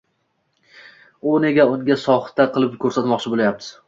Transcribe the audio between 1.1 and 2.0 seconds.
U nega unda